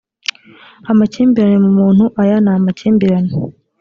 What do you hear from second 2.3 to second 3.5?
ni amakimbirane